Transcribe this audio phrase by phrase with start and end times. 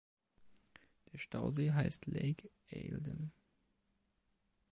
[1.13, 3.31] Der Stausee heißt Lake Eildon.